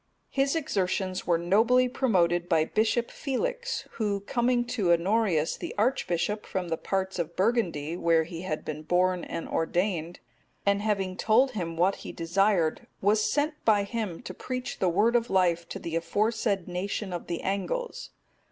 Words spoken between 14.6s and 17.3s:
the Word of life to the aforesaid nation of